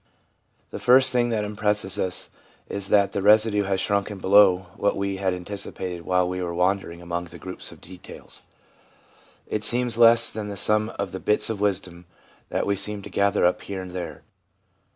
[0.71, 2.31] The first thing that impresses us
[2.67, 7.03] is that the residue has shrunken below what we had anticipated while we were wandering
[7.03, 8.41] among the groups of details.
[9.45, 12.05] It seems less than the sum of the bits of wisdom
[12.49, 14.23] that we seemed to gather up here and there.